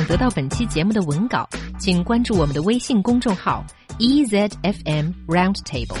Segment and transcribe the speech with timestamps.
[0.00, 1.46] 想得到本期节目的文稿，
[1.78, 3.62] 请关注我们的微信公众号
[3.98, 5.98] “ezfm roundtable”。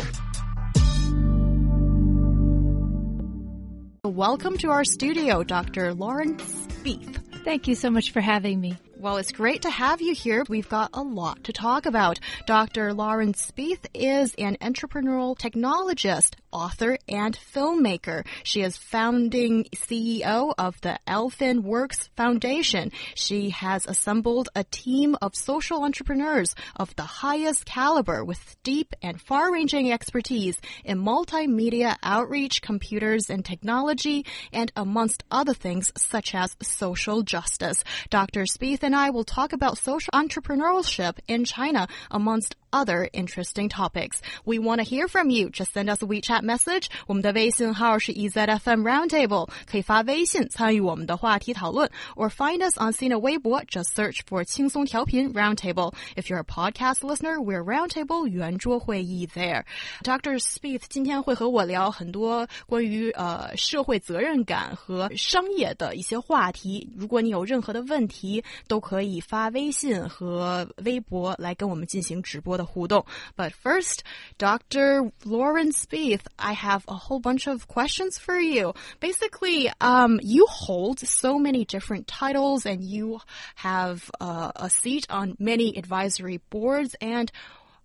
[4.02, 5.92] Welcome to our studio, Dr.
[5.92, 7.18] Lauren Speeth.
[7.44, 8.78] Thank you so much for having me.
[8.98, 10.44] Well, it's great to have you here.
[10.48, 12.20] We've got a lot to talk about.
[12.46, 12.94] Dr.
[12.94, 18.26] Lauren Speeth is an entrepreneurial technologist author, and filmmaker.
[18.42, 22.92] She is founding CEO of the ElfenWorks Foundation.
[23.14, 29.20] She has assembled a team of social entrepreneurs of the highest caliber with deep and
[29.20, 37.22] far-ranging expertise in multimedia outreach, computers and technology, and amongst other things such as social
[37.22, 37.82] justice.
[38.10, 38.46] Dr.
[38.46, 44.22] Speeth and I will talk about social entrepreneurship in China amongst other interesting topics.
[44.44, 45.50] We want to hear from you.
[45.50, 54.20] Just send us a WeChat Chat Message，我们的微信号是 ezfm roundtable，可以发微信参与我们的话题讨论，or find us on Sina 微博，just search
[54.28, 55.92] for 轻松调频 roundtable。
[56.16, 59.64] If you're a podcast listener，we're roundtable 圆桌会议 there。
[60.02, 60.38] Dr.
[60.38, 66.88] Speeth 今天会和我聊很多关于呃社会责任感和商业的一些话题。
[66.96, 73.04] 如果你有任何的问题，都可以发微信和微博来跟我们进行直播的互动。
[73.36, 73.98] But first,
[74.38, 75.10] Dr.
[75.24, 78.74] Speeth, I have a whole bunch of questions for you.
[79.00, 83.20] Basically, um, you hold so many different titles and you
[83.56, 87.30] have uh, a seat on many advisory boards and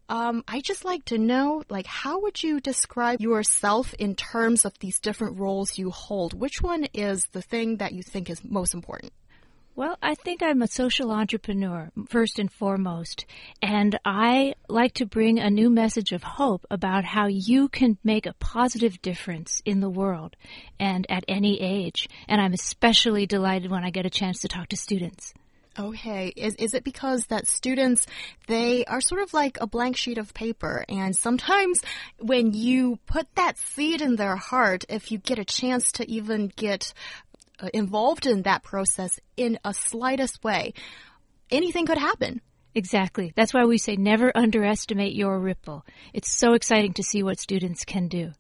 [0.08, 4.78] um, I just like to know, like, how would you describe yourself in terms of
[4.80, 6.34] these different roles you hold?
[6.34, 9.14] Which one is the thing that you think is most important?
[9.78, 13.26] Well, I think I'm a social entrepreneur, first and foremost.
[13.62, 18.26] And I like to bring a new message of hope about how you can make
[18.26, 20.38] a positive difference in the world
[20.80, 22.08] and at any age.
[22.30, 25.34] And I'm especially delighted when I get a chance to talk to students.
[25.78, 26.32] Oh, okay.
[26.38, 28.08] Is, is it because that students,
[28.48, 31.82] they are sort of like a blank sheet of paper and sometimes
[32.18, 36.50] when you put that seed in their heart, if you get a chance to even
[36.56, 36.94] get
[37.58, 40.74] Uh, involved in that process in a slightest way,
[41.50, 42.42] anything could happen.
[42.74, 43.32] Exactly.
[43.36, 45.86] That's why we say never underestimate your ripple.
[46.14, 48.34] It's so exciting to see what students can do.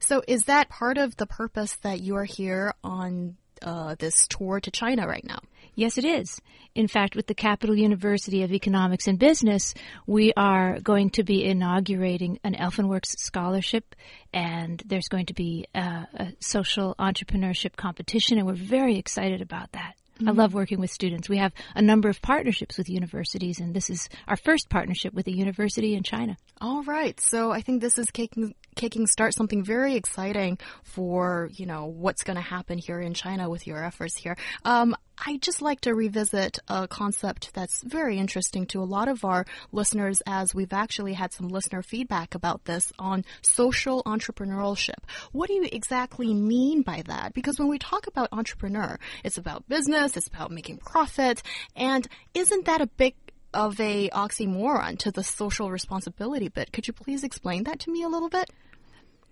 [0.00, 4.60] So is that part of the purpose that you are here on uh, this tour
[4.60, 5.38] to China right now?
[5.74, 6.40] Yes, it is.
[6.74, 9.74] In fact, with the Capital University of Economics and Business,
[10.06, 13.94] we are going to be inaugurating an ElfenWorks scholarship,
[14.32, 19.70] and there's going to be a, a social entrepreneurship competition, and we're very excited about
[19.72, 19.94] that.
[20.26, 21.28] I love working with students.
[21.28, 25.28] We have a number of partnerships with universities, and this is our first partnership with
[25.28, 26.36] a university in China.
[26.60, 27.20] All right.
[27.20, 32.22] So I think this is kicking kicking start something very exciting for you know what's
[32.22, 34.36] going to happen here in China with your efforts here.
[34.64, 34.96] Um,
[35.26, 39.46] I just like to revisit a concept that's very interesting to a lot of our
[39.72, 45.02] listeners, as we've actually had some listener feedback about this on social entrepreneurship.
[45.32, 47.34] What do you exactly mean by that?
[47.34, 51.42] Because when we talk about entrepreneur, it's about business, it's about making profit,
[51.74, 53.16] and isn't that a big
[53.54, 56.72] of a oxymoron to the social responsibility bit?
[56.72, 58.50] Could you please explain that to me a little bit?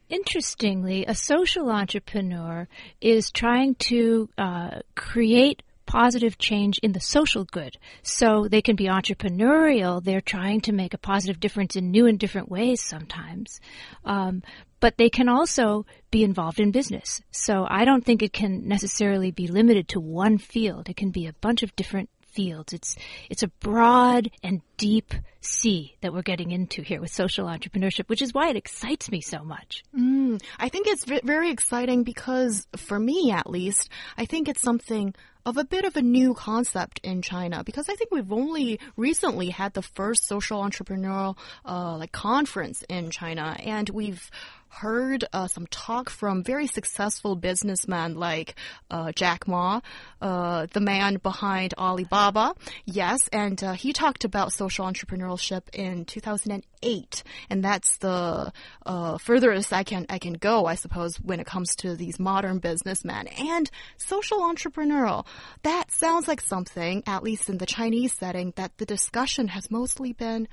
[0.08, 2.68] Interestingly, a social entrepreneur
[3.00, 7.76] is trying to uh, create positive change in the social good.
[8.02, 10.02] So they can be entrepreneurial.
[10.02, 13.60] They're trying to make a positive difference in new and different ways sometimes.
[14.04, 14.42] Um,
[14.80, 17.22] but they can also be involved in business.
[17.30, 20.88] So I don't think it can necessarily be limited to one field.
[20.88, 22.72] It can be a bunch of different fields.
[22.72, 22.94] It's
[23.30, 28.22] it's a broad and deep sea that we're getting into here with social entrepreneurship, which
[28.22, 29.82] is why it excites me so much.
[29.98, 33.88] Mm, I think it's very exciting because, for me at least,
[34.19, 35.14] I think it's something
[35.47, 39.48] of a bit of a new concept in China because I think we've only recently
[39.48, 44.28] had the first social entrepreneurial uh, like conference in China, and we've
[44.69, 48.54] heard uh, some talk from very successful businessmen like
[48.91, 49.81] uh, Jack Ma,
[50.21, 52.54] uh, the man behind Alibaba.
[52.84, 58.53] Yes, and uh, he talked about social entrepreneurship in 2008, and that's the
[58.84, 62.59] uh, furthest I can I can go, I suppose, when it comes to these modern
[62.59, 65.27] businessmen and social entrepreneurial.
[65.62, 70.12] That sounds like something, at least in the Chinese setting, that the discussion has mostly
[70.12, 70.48] been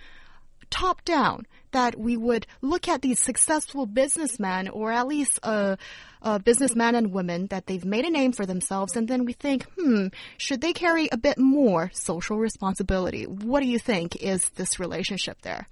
[0.74, 5.76] top down that we would look at these successful businessmen or at least uh,
[6.24, 9.66] uh, businessmen and women that they've made a name for themselves and then we think
[9.78, 13.26] hmm should they carry a bit more social responsibility?
[13.26, 15.68] What do you think is this relationship there?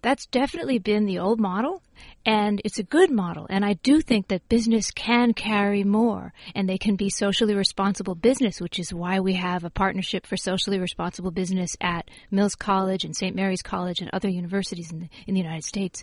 [0.00, 1.82] That's definitely been the old model
[2.24, 3.46] and it's a good model.
[3.48, 8.14] And i do think that business can carry more and they can be socially responsible
[8.14, 13.04] business which is why we have a partnership for socially responsible business at mills college
[13.04, 16.02] and st mary's college and other universities in the, in the united states.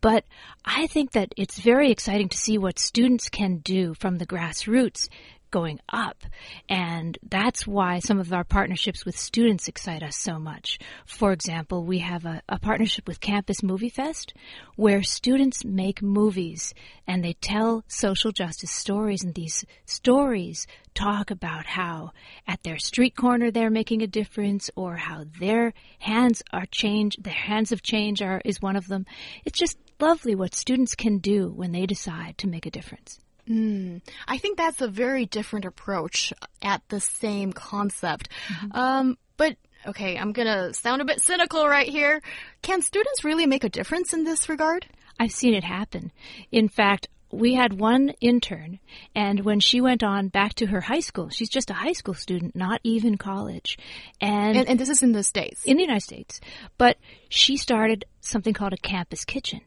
[0.00, 0.24] But
[0.64, 5.08] I think that it's very exciting to see what students can do from the grassroots
[5.50, 6.24] going up.
[6.68, 10.78] And that's why some of our partnerships with students excite us so much.
[11.06, 14.34] For example, we have a, a, partnership with Campus Movie Fest
[14.76, 16.74] where students make movies
[17.06, 22.10] and they tell social justice stories and these stories talk about how
[22.46, 27.32] at their street corner they're making a difference or how their hands are changed, their
[27.32, 29.06] hands of change are, is one of them.
[29.44, 33.20] It's just lovely what students can do when they decide to make a difference.
[33.48, 38.28] Mm, I think that's a very different approach at the same concept.
[38.48, 38.78] Mm -hmm.
[38.78, 39.56] um, but
[39.86, 42.20] okay, I'm gonna sound a bit cynical right here.
[42.62, 44.86] Can students really make a difference in this regard?
[45.20, 46.12] I've seen it happen.
[46.50, 48.78] In fact, we had one intern,
[49.14, 52.14] and when she went on back to her high school, she's just a high school
[52.14, 53.78] student, not even college.
[54.20, 55.64] And, and, and this is in the States?
[55.64, 56.40] In the United States.
[56.78, 56.96] But
[57.28, 59.60] she started something called a campus kitchen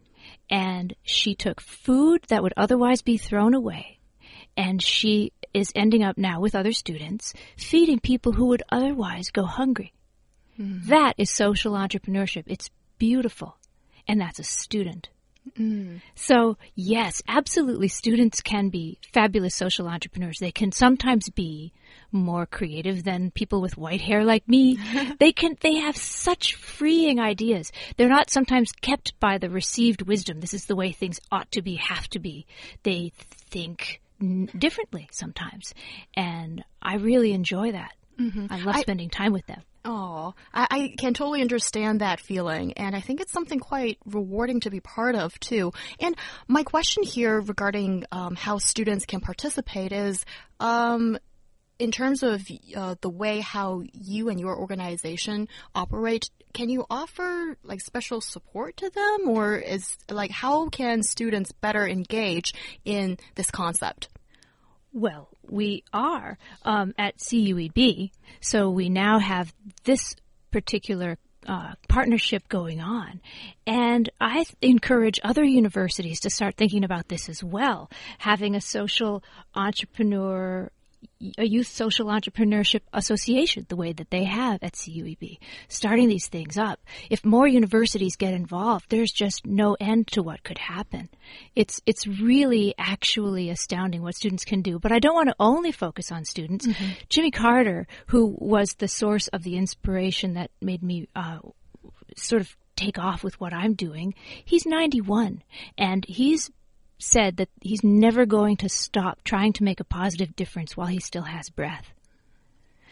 [0.50, 4.00] and she took food that would otherwise be thrown away
[4.58, 9.44] and she is ending up now with other students feeding people who would otherwise go
[9.44, 9.94] hungry.
[10.60, 10.86] Mm.
[10.86, 12.44] That is social entrepreneurship.
[12.48, 13.58] It's beautiful.
[14.08, 15.10] And that's a student.
[15.58, 16.02] Mm.
[16.16, 20.38] So, yes, absolutely, students can be fabulous social entrepreneurs.
[20.40, 21.74] They can sometimes be
[22.12, 24.78] more creative than people with white hair like me.
[25.20, 27.72] they can, they have such freeing ideas.
[27.98, 30.40] They're not sometimes kept by the received wisdom.
[30.40, 32.46] This is the way things ought to be, have to be.
[32.84, 33.12] They
[33.50, 34.02] think
[34.58, 35.74] differently sometimes.
[36.16, 37.94] And I really enjoy that.
[38.20, 38.48] Mm-hmm.
[38.50, 39.62] I love spending I, time with them.
[39.84, 44.60] Oh, I, I, can totally understand that feeling, and I think it's something quite rewarding
[44.62, 45.72] to be part of too.
[46.00, 46.16] And
[46.48, 50.24] my question here regarding um, how students can participate is.
[50.60, 51.18] Um,
[51.80, 57.58] in terms of uh, the way how you and your organization operate, can you offer
[57.64, 62.54] like special support to them, or is like how can students better engage
[62.86, 64.10] in this concept?
[64.94, 68.12] Well, we are um, at CUEB,
[68.42, 69.54] so we now have
[69.86, 70.16] this
[70.52, 71.18] particular
[71.48, 73.22] uh, partnership going on.
[73.66, 79.24] And I encourage other universities to start thinking about this as well, having a social
[79.56, 80.70] entrepreneur
[81.38, 85.38] a youth social entrepreneurship association the way that they have at CUEB,
[85.68, 86.80] starting these things up.
[87.10, 91.10] If more universities get involved, there's just no end to what could happen.
[91.56, 94.80] It's it's really actually astounding what students can do.
[94.80, 96.66] But I don't want to only focus on students.
[96.66, 96.92] Mm-hmm.
[97.10, 101.40] Jimmy Carter, who was the source of the inspiration that made me uh,
[102.16, 104.14] sort of take off with what I'm doing,
[104.44, 105.44] he's 91
[105.78, 106.50] and he's
[107.02, 111.00] said that he's never going to stop trying to make a positive difference while he
[111.00, 111.92] still has breath.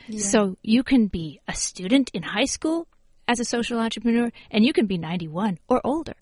[0.07, 0.21] Yeah.
[0.21, 2.87] So you can be a student in high school
[3.27, 6.15] as a social entrepreneur, and you can be 91 or older.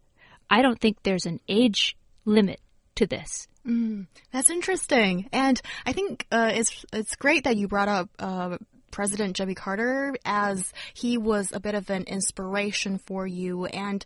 [0.49, 2.59] I don't think there's an age limit
[2.95, 3.47] to this.
[3.65, 8.57] Mm, that's interesting, and I think uh, it's it's great that you brought up uh,
[8.91, 14.05] President Jimmy Carter as he was a bit of an inspiration for you, and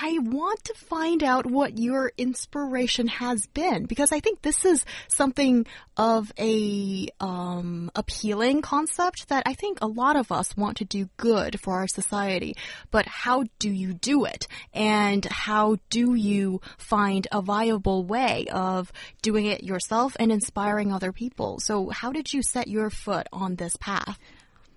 [0.00, 4.84] I want to find out what your inspiration has been because I think this is
[5.08, 5.66] something
[5.96, 11.08] of a um, appealing concept that I think a lot of us want to do
[11.16, 12.54] good for our society.
[12.92, 14.46] But how do you do it?
[14.72, 21.10] And how do you find a viable way of doing it yourself and inspiring other
[21.10, 21.58] people?
[21.58, 24.16] So how did you set your foot on this path?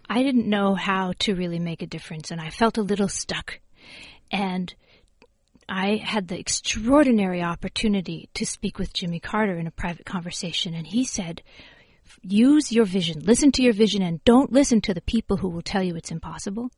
[0.09, 3.59] I didn't know how to really make a difference and I felt a little stuck.
[4.31, 4.73] And
[5.73, 10.85] I had the extraordinary opportunity to speak with Jimmy Carter in a private conversation, and
[10.85, 11.41] he said,
[12.21, 15.61] Use your vision, listen to your vision, and don't listen to the people who will
[15.61, 16.71] tell you it's impossible.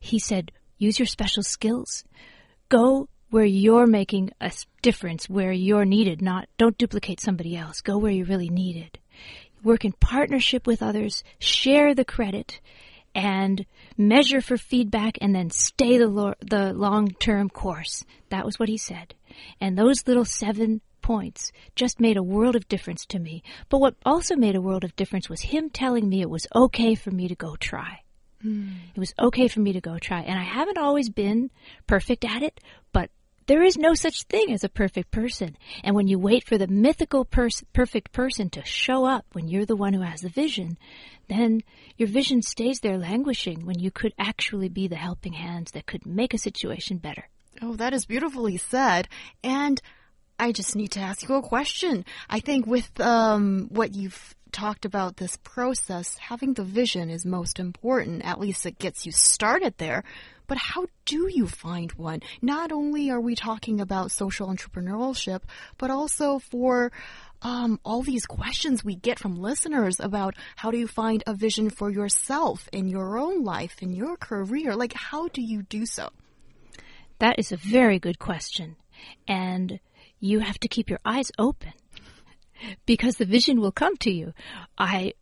[0.00, 2.02] He said, Use your special skills.
[2.68, 4.50] Go where you're making a
[4.82, 7.82] difference, where you're needed, not don't duplicate somebody else.
[7.82, 8.98] Go where you're really needed.
[9.62, 12.60] Work in partnership with others, share the credit,
[13.14, 13.64] and
[13.96, 18.04] measure for feedback and then stay the, lo- the long-term course.
[18.30, 19.14] That was what he said.
[19.60, 23.42] And those little seven points just made a world of difference to me.
[23.68, 26.94] But what also made a world of difference was him telling me it was okay
[26.94, 28.00] for me to go try.
[28.44, 28.76] Mm.
[28.94, 30.20] It was okay for me to go try.
[30.20, 31.50] And I haven't always been
[31.86, 32.60] perfect at it,
[32.92, 33.10] but
[33.46, 35.56] there is no such thing as a perfect person.
[35.82, 39.66] And when you wait for the mythical pers- perfect person to show up when you're
[39.66, 40.78] the one who has the vision,
[41.28, 41.62] then
[41.96, 46.06] your vision stays there languishing when you could actually be the helping hands that could
[46.06, 47.28] make a situation better.
[47.60, 49.08] Oh, that is beautifully said.
[49.42, 49.80] And
[50.38, 52.04] I just need to ask you a question.
[52.28, 57.58] I think with um, what you've talked about this process, having the vision is most
[57.58, 58.24] important.
[58.24, 60.04] At least it gets you started there.
[60.46, 62.20] But how do you find one?
[62.42, 65.40] Not only are we talking about social entrepreneurship,
[65.78, 66.92] but also for
[67.40, 71.70] um, all these questions we get from listeners about how do you find a vision
[71.70, 74.76] for yourself in your own life, in your career?
[74.76, 76.10] Like, how do you do so?
[77.18, 78.76] That is a very good question.
[79.26, 79.80] And
[80.20, 81.72] you have to keep your eyes open
[82.86, 84.32] because the vision will come to you.
[84.78, 85.14] I,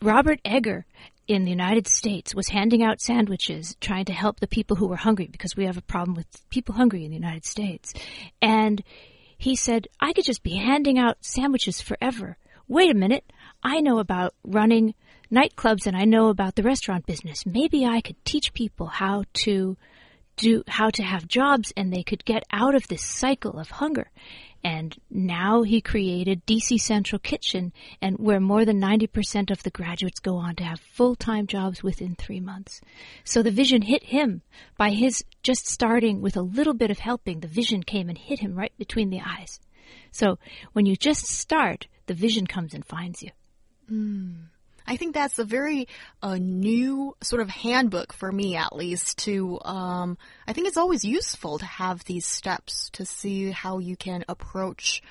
[0.00, 0.86] Robert Egger
[1.26, 4.96] in the United States was handing out sandwiches trying to help the people who were
[4.96, 7.92] hungry because we have a problem with people hungry in the United States.
[8.42, 8.82] And
[9.38, 12.36] he said, I could just be handing out sandwiches forever.
[12.68, 13.24] Wait a minute.
[13.62, 14.94] I know about running
[15.32, 17.44] nightclubs and I know about the restaurant business.
[17.46, 19.76] Maybe I could teach people how to
[20.36, 24.10] do, how to have jobs and they could get out of this cycle of hunger.
[24.62, 30.20] And now he created DC Central Kitchen, and where more than 90% of the graduates
[30.20, 32.80] go on to have full time jobs within three months.
[33.24, 34.40] So the vision hit him
[34.78, 37.40] by his just starting with a little bit of helping.
[37.40, 39.60] The vision came and hit him right between the eyes.
[40.10, 40.38] So
[40.72, 43.32] when you just start, the vision comes and finds you.
[43.90, 44.46] Mm.
[44.86, 45.88] I think that's a very
[46.22, 49.18] uh, new sort of handbook for me, at least.
[49.18, 53.96] To um, I think it's always useful to have these steps to see how you
[53.96, 55.02] can approach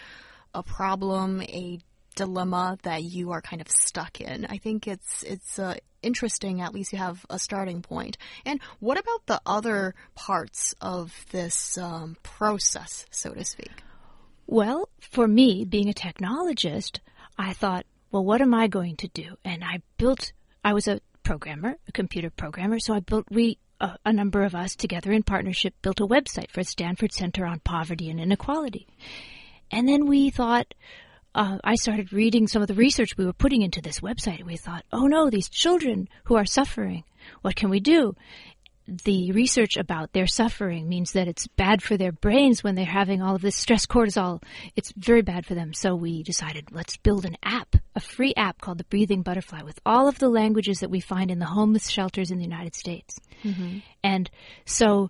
[0.54, 1.80] a problem, a
[2.16, 4.46] dilemma that you are kind of stuck in.
[4.46, 6.62] I think it's it's uh, interesting.
[6.62, 8.18] At least you have a starting point.
[8.46, 13.72] And what about the other parts of this um, process, so to speak?
[14.46, 17.00] Well, for me, being a technologist,
[17.38, 19.38] I thought well, what am I going to do?
[19.44, 23.98] And I built, I was a programmer, a computer programmer, so I built, we, uh,
[24.06, 28.12] a number of us together in partnership built a website for Stanford Center on Poverty
[28.12, 28.86] and Inequality.
[29.72, 30.76] And then we thought,
[31.34, 34.44] uh, I started reading some of the research we were putting into this website.
[34.44, 37.06] We thought, oh no, these children who are suffering,
[37.42, 38.16] what can we do?
[38.88, 43.22] The research about their suffering means that it's bad for their brains when they're having
[43.22, 44.44] all of this stress cortisol.
[44.76, 45.74] It's very bad for them.
[45.74, 49.80] So we decided let's build an app, a free app called the Breathing Butterfly with
[49.86, 53.20] all of the languages that we find in the homeless shelters in the United States.
[53.44, 53.80] Mm-hmm.
[54.04, 54.30] And
[54.66, 55.10] so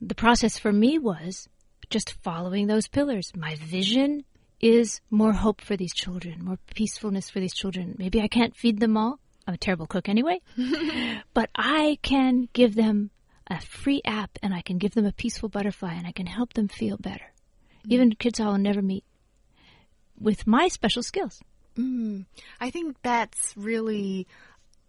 [0.00, 1.48] the process for me was
[1.88, 3.32] just following those pillars.
[3.34, 4.24] My vision
[4.60, 7.94] is more hope for these children, more peacefulness for these children.
[7.98, 9.18] Maybe I can't feed them all.
[9.46, 10.40] I'm a terrible cook anyway.
[11.34, 13.10] but I can give them
[13.48, 16.54] a free app and I can give them a peaceful butterfly and I can help
[16.54, 17.32] them feel better.
[17.86, 17.92] Mm.
[17.92, 19.04] Even kids I'll never meet
[20.20, 21.42] with my special skills.
[21.76, 22.24] Mm.
[22.60, 24.26] I think that's really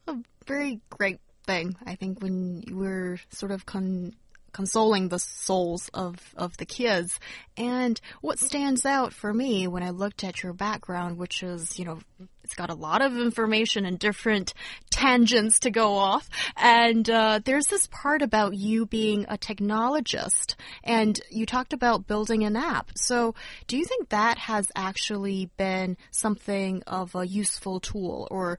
[0.08, 1.76] a very great thing.
[1.86, 4.14] I think when we're sort of con
[4.58, 7.20] consoling the souls of, of the kids.
[7.58, 11.86] And what stands out for me when I looked at your background, which is, you
[11.86, 12.00] know,
[12.44, 14.56] it's got a lot of information and different
[14.90, 16.28] tangents to go off.
[16.56, 22.44] And uh, there's this part about you being a technologist, and you talked about building
[22.44, 22.90] an app.
[22.96, 23.36] So,
[23.68, 28.58] do you think that has actually been something of a useful tool, or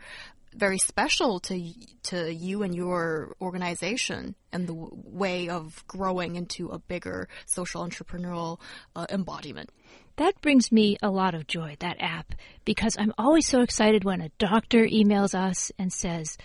[0.55, 1.73] very special to
[2.05, 8.61] to you and your organization and the way of growing into a bigger social entrepreneurial
[8.97, 9.71] uh, embodiment.
[10.17, 14.21] That brings me a lot of joy, that app, because I'm always so excited when
[14.21, 16.37] a doctor emails us and says,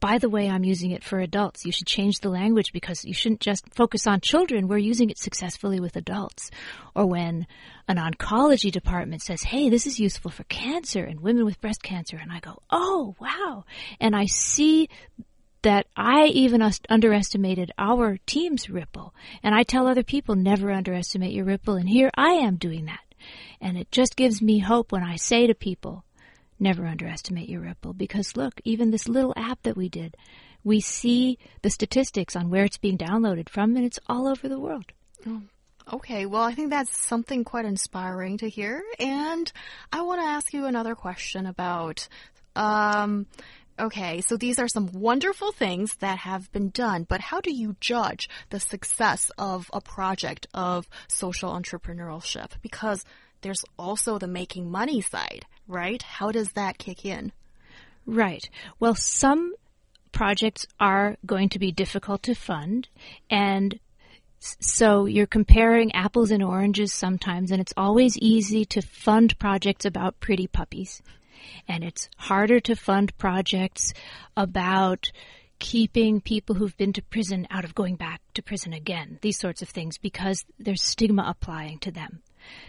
[0.00, 1.64] by the way, I'm using it for adults.
[1.64, 4.68] You should change the language because you shouldn't just focus on children.
[4.68, 6.50] We're using it successfully with adults.
[6.94, 7.46] Or when
[7.88, 12.18] an oncology department says, hey, this is useful for cancer and women with breast cancer.
[12.20, 13.64] And I go, oh, wow.
[14.00, 14.88] And I see
[15.62, 19.14] that I even underestimated our team's ripple.
[19.42, 21.74] And I tell other people, never underestimate your ripple.
[21.74, 23.00] And here I am doing that.
[23.60, 26.04] And it just gives me hope when I say to people,
[26.58, 30.16] never underestimate your ripple because look, even this little app that we did,
[30.64, 34.58] we see the statistics on where it's being downloaded from and it's all over the
[34.58, 34.84] world.
[35.26, 35.42] Oh,
[35.94, 38.82] okay, well, I think that's something quite inspiring to hear.
[38.98, 39.50] And
[39.92, 42.08] I want to ask you another question about.
[42.54, 43.26] Um,
[43.78, 47.76] Okay, so these are some wonderful things that have been done, but how do you
[47.78, 52.52] judge the success of a project of social entrepreneurship?
[52.62, 53.04] Because
[53.46, 56.02] there's also the making money side, right?
[56.02, 57.30] How does that kick in?
[58.04, 58.50] Right.
[58.80, 59.54] Well, some
[60.10, 62.88] projects are going to be difficult to fund,
[63.30, 63.78] and
[64.38, 70.20] So you're comparing apples and oranges sometimes, and it's always easy to fund projects about
[70.20, 71.02] pretty puppies.
[71.68, 73.92] And it's harder to fund projects
[74.36, 75.10] about
[75.58, 79.62] keeping people who've been to prison out of going back to prison again, these sorts
[79.62, 82.20] of things, because there's stigma applying to them.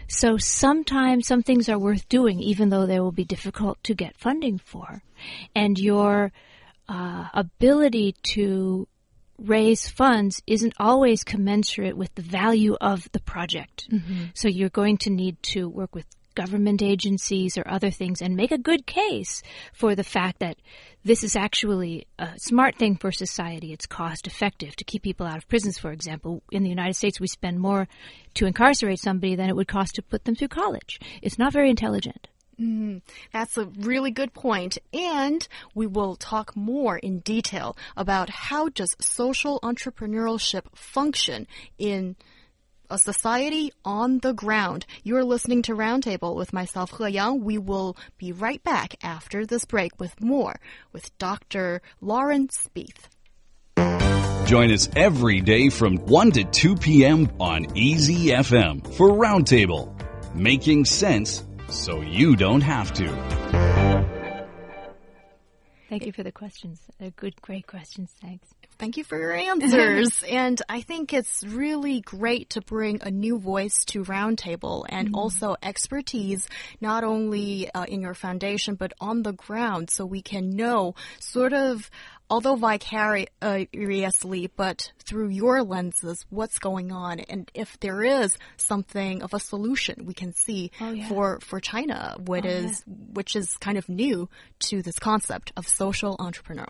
[0.08, 4.16] So sometimes some things are worth doing, even though they will be difficult to get
[4.16, 5.02] funding for.
[5.54, 6.32] And your
[6.88, 8.88] uh, ability to
[9.38, 13.88] raise funds isn't always commensurate with the value of the project.
[13.90, 14.24] Mm-hmm.
[14.34, 18.52] So you're going to need to work with government agencies or other things and make
[18.52, 19.42] a good case
[19.72, 20.56] for the fact that
[21.08, 23.72] this is actually a smart thing for society.
[23.72, 26.42] It's cost effective to keep people out of prisons, for example.
[26.52, 27.88] In the United States, we spend more
[28.34, 31.00] to incarcerate somebody than it would cost to put them through college.
[31.22, 32.28] It's not very intelligent.
[32.60, 33.00] Mm,
[33.32, 34.76] that's a really good point.
[34.92, 41.46] And we will talk more in detail about how does social entrepreneurship function
[41.78, 42.16] in
[42.90, 44.86] a society on the ground.
[45.02, 47.44] You're listening to Roundtable with myself, He Yang.
[47.44, 50.60] We will be right back after this break with more
[50.92, 51.82] with Dr.
[52.00, 53.08] Lauren Speeth.
[54.46, 57.28] Join us every day from 1 to 2 p.m.
[57.38, 59.94] on Easy FM for Roundtable,
[60.34, 63.77] making sense so you don't have to.
[65.88, 66.80] Thank you for the questions.
[66.98, 68.10] They're good, great questions.
[68.20, 68.46] Thanks.
[68.78, 70.22] Thank you for your answers.
[70.22, 75.14] and I think it's really great to bring a new voice to Roundtable and mm
[75.14, 75.20] -hmm.
[75.20, 76.48] also expertise,
[76.80, 81.52] not only uh, in your foundation, but on the ground, so we can know sort
[81.52, 81.90] of
[82.30, 89.32] although vicariously, but through your lenses, what's going on, and if there is something of
[89.34, 91.08] a solution we can see oh, yeah.
[91.08, 92.94] for for China, what oh, is, yeah.
[93.12, 94.28] which is kind of new
[94.60, 96.68] to this concept of social entrepreneur.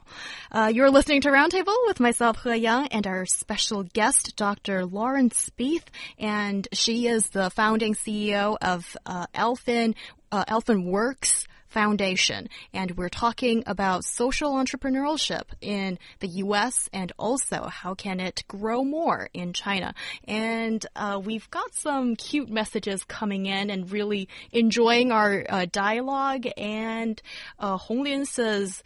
[0.52, 4.84] Uh, you're listening to Roundtable with myself, He Yang, and our special guest, Dr.
[4.84, 9.94] Lauren Speeth, and she is the founding CEO of uh, Elfen
[10.32, 11.46] uh, ElfenWorks.
[11.68, 12.48] Foundation.
[12.72, 18.82] And we're talking about social entrepreneurship in the US and also how can it grow
[18.82, 19.92] more in China.
[20.24, 26.46] And uh, we've got some cute messages coming in and really enjoying our uh, dialogue.
[26.56, 27.20] And
[27.58, 28.82] uh, Honglin says,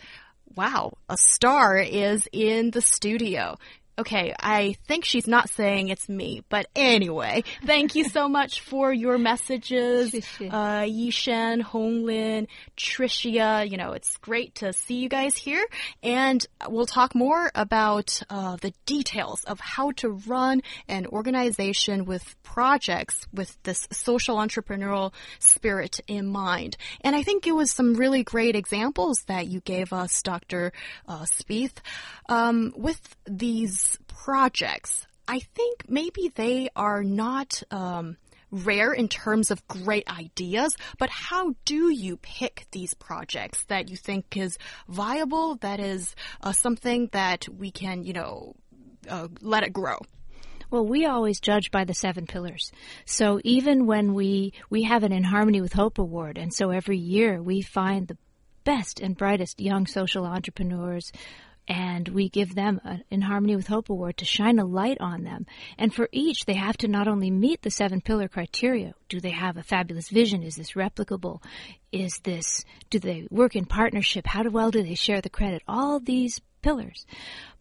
[0.56, 3.58] Wow, a star is in the studio.
[3.98, 8.90] Okay, I think she's not saying it's me, but anyway, thank you so much for
[8.90, 13.70] your messages, uh, Yishan, Honglin, Tricia.
[13.70, 15.66] You know, it's great to see you guys here,
[16.02, 22.34] and we'll talk more about uh, the details of how to run an organization with
[22.42, 26.78] projects with this social entrepreneurial spirit in mind.
[27.02, 30.72] And I think it was some really great examples that you gave us, Dr.
[31.06, 31.78] Uh, Speeth,
[32.30, 38.16] um, with these projects, I think maybe they are not um,
[38.50, 43.96] rare in terms of great ideas, but how do you pick these projects that you
[43.96, 48.54] think is viable, that is uh, something that we can, you know,
[49.08, 49.98] uh, let it grow?
[50.70, 52.72] Well, we always judge by the seven pillars.
[53.04, 56.96] So even when we we have an In Harmony with Hope award, and so every
[56.96, 58.16] year we find the
[58.64, 61.12] best and brightest young social entrepreneurs
[61.68, 65.46] and we give them In Harmony with Hope award to shine a light on them.
[65.78, 68.94] And for each, they have to not only meet the seven pillar criteria.
[69.08, 70.42] Do they have a fabulous vision?
[70.42, 71.42] Is this replicable?
[71.92, 74.26] Is this, do they work in partnership?
[74.26, 75.62] How well do they share the credit?
[75.68, 77.06] All these pillars.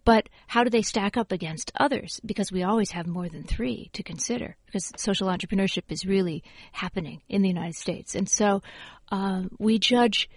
[0.04, 2.20] But how do they stack up against others?
[2.26, 7.22] Because we always have more than three to consider, because social entrepreneurship is really happening
[7.30, 8.16] in the United States.
[8.16, 8.64] And so
[9.12, 10.28] uh, we judge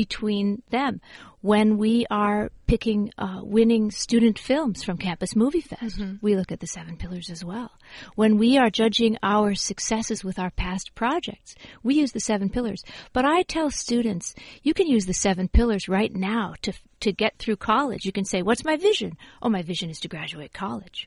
[0.00, 0.98] between them.
[1.42, 6.18] When we are picking uh, winning student films from Campus Movie Fest, mm -hmm.
[6.22, 7.70] we look at the seven pillars as well.
[8.20, 11.54] When we are judging our successes with our past projects,
[11.86, 12.82] we use the seven pillars.
[13.12, 14.34] But I tell students,
[14.66, 18.02] you can use the seven pillars right now to to get through college.
[18.06, 19.10] You can say, "What's my vision?"
[19.42, 20.98] "Oh, my vision is to graduate college."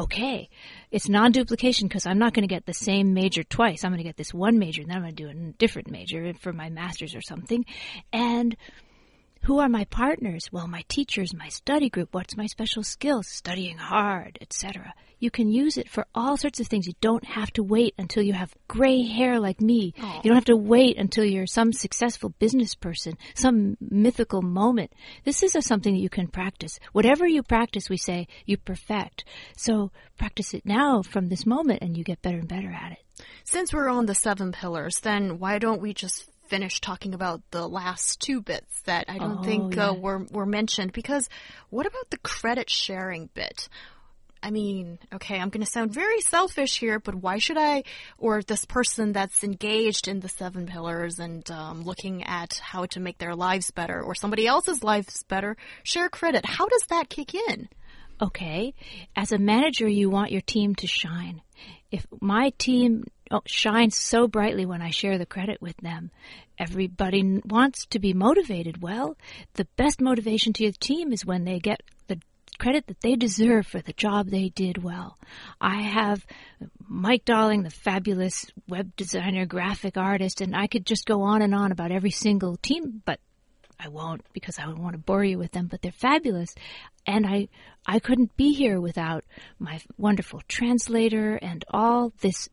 [0.00, 0.48] Okay,
[0.90, 3.84] it's non duplication because I'm not going to get the same major twice.
[3.84, 5.90] I'm going to get this one major, and then I'm going to do a different
[5.90, 7.64] major for my master's or something.
[8.12, 8.56] And
[9.42, 10.48] who are my partners?
[10.52, 12.10] Well, my teachers, my study group.
[12.12, 13.26] What's my special skills?
[13.26, 14.94] Studying hard, etc.
[15.18, 16.86] You can use it for all sorts of things.
[16.86, 19.92] You don't have to wait until you have gray hair like me.
[19.92, 20.16] Aww.
[20.16, 24.92] You don't have to wait until you're some successful business person, some mythical moment.
[25.24, 26.78] This is a, something that you can practice.
[26.92, 29.24] Whatever you practice, we say, you perfect.
[29.56, 33.24] So practice it now from this moment and you get better and better at it.
[33.44, 37.66] Since we're on the seven pillars, then why don't we just finish talking about the
[37.66, 39.90] last two bits that I don't oh, think uh, yeah.
[39.90, 41.28] uh, were were mentioned because
[41.70, 43.68] what about the credit sharing bit?
[44.42, 47.84] I mean, okay, I'm going to sound very selfish here, but why should I,
[48.16, 53.00] or this person that's engaged in the seven pillars and um, looking at how to
[53.00, 56.46] make their lives better or somebody else's lives better, share credit?
[56.46, 57.68] How does that kick in?
[58.22, 58.72] Okay.
[59.14, 61.42] As a manager, you want your team to shine.
[61.90, 66.10] If my team oh, shines so brightly when I share the credit with them,
[66.58, 68.82] everybody wants to be motivated.
[68.82, 69.16] Well,
[69.54, 72.20] the best motivation to your team is when they get the
[72.58, 75.16] credit that they deserve for the job they did well.
[75.60, 76.26] I have
[76.86, 81.54] Mike Darling, the fabulous web designer, graphic artist, and I could just go on and
[81.54, 83.20] on about every single team, but
[83.82, 86.54] I won't because I don't want to bore you with them, but they're fabulous.
[87.06, 87.48] And I,
[87.86, 89.24] I couldn't be here without
[89.58, 92.50] my wonderful translator and all this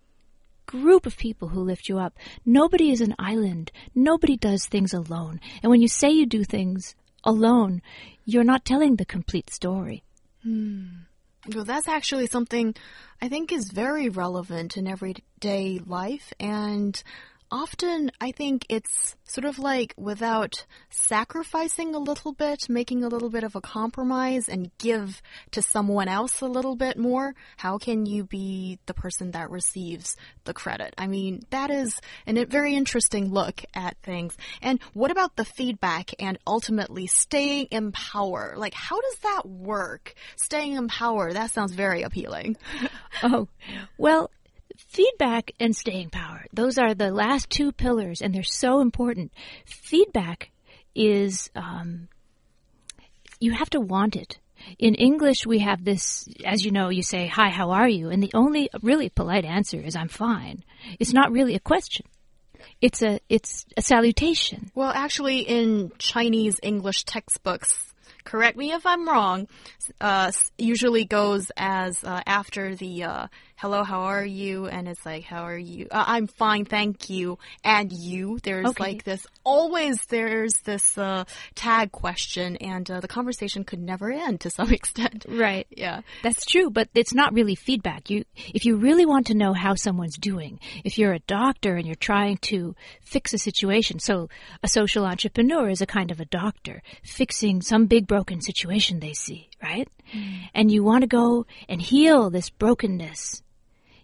[0.68, 2.16] group of people who lift you up.
[2.46, 3.72] Nobody is an island.
[3.96, 5.40] Nobody does things alone.
[5.64, 7.82] And when you say you do things alone,
[8.26, 10.04] you're not telling the complete story.
[10.44, 10.86] Hmm.
[11.54, 12.76] Well, that's actually something
[13.22, 16.34] I think is very relevant in everyday life.
[16.40, 17.02] And
[17.52, 23.30] often I think it's sort of like without sacrificing a little bit, making a little
[23.30, 28.06] bit of a compromise and give to someone else a little bit more, how can
[28.06, 30.94] you be the person that receives the credit?
[30.98, 34.36] I mean, that is a very interesting look at things.
[34.62, 38.54] And what about the feedback and ultimately staying in power?
[38.58, 40.14] Like, how does that work?
[40.38, 42.58] Staying in power, that sounds very appealing.
[43.24, 43.48] oh,
[43.98, 44.32] well,
[44.98, 46.44] feedback and staying power.
[46.52, 49.32] Those are the last two pillars, and they're so important.
[49.66, 50.50] Feedback
[50.96, 52.08] is, um,
[53.40, 54.40] you have to want it.
[54.80, 58.10] In English, we have this, as you know, you say, Hi, how are you?
[58.10, 60.64] And the only really polite answer is, I'm fine.
[61.00, 62.08] It's not really a question.
[62.82, 64.72] It's a, it's a salutation.
[64.74, 69.48] Well, actually, in Chinese English textbooks, correct me if I'm wrong,
[70.02, 74.68] uh, usually goes as uh, after the uh, hello, how are you?
[74.68, 75.88] And it's like, how are you?
[75.90, 77.40] Uh, I'm fine, thank you.
[77.64, 78.84] And you, there's okay.
[78.84, 81.24] like this, always there's this uh,
[81.56, 85.26] tag question, and uh, the conversation could never end to some extent.
[85.28, 85.66] Right.
[85.72, 86.02] Yeah.
[86.22, 88.12] That's true, but it's not really feedback.
[88.12, 91.88] You, if you really want to know how someone's doing, if you're a doctor and
[91.88, 94.30] you're trying to fix a situation, so
[94.62, 99.14] a social entrepreneur is a kind of a doctor fixing some big broken situation they
[99.14, 99.90] see, right?
[100.16, 100.50] Mm.
[100.54, 103.42] And you want to go and heal this brokenness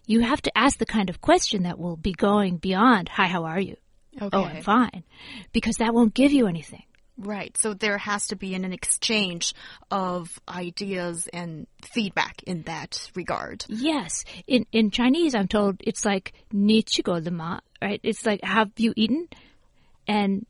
[0.06, 3.44] you have to ask the kind of question that will be going beyond, hi, how
[3.44, 3.76] are you?
[4.20, 4.36] Okay.
[4.36, 5.04] Oh, I'm fine.
[5.52, 6.84] Because that won't give you anything.
[7.16, 7.56] Right.
[7.56, 9.54] So there has to be an, an exchange
[9.90, 13.64] of ideas and feedback in that regard.
[13.68, 14.24] Yes.
[14.46, 16.84] In in Chinese, I'm told it's like ni
[17.30, 18.00] ma, right?
[18.02, 19.28] It's like have you eaten?
[20.08, 20.44] And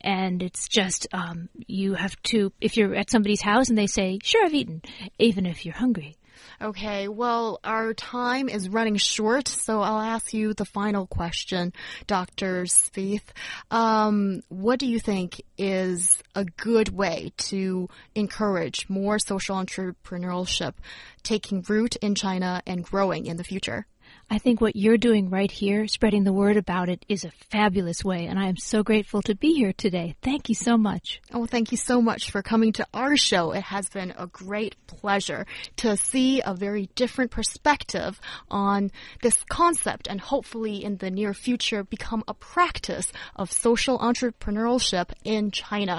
[0.00, 4.20] and it's just um, you have to if you're at somebody's house and they say
[4.22, 4.82] sure I've eaten,
[5.18, 6.16] even if you're hungry.
[6.60, 11.72] Okay, well, our time is running short, so I'll ask you the final question,
[12.06, 12.66] Dr.
[12.66, 13.32] Speeth.
[13.70, 20.74] Um, what do you think is a good way to encourage more social entrepreneurship
[21.22, 23.86] taking root in China and growing in the future?
[24.30, 28.04] I think what you're doing right here, spreading the word about it, is a fabulous
[28.04, 30.16] way, and I am so grateful to be here today.
[30.20, 31.22] Thank you so much.
[31.32, 33.52] Oh, thank you so much for coming to our show.
[33.52, 38.90] It has been a great pleasure to see a very different perspective on
[39.22, 45.50] this concept and hopefully in the near future become a practice of social entrepreneurship in
[45.50, 45.96] China.